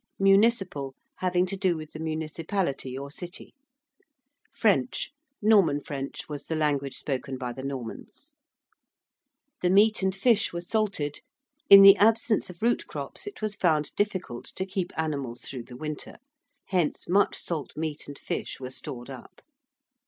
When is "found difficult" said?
13.55-14.45